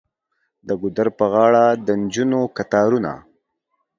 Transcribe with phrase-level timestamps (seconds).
[0.67, 3.13] د ګودر په غاړه د نجونو کتارونه.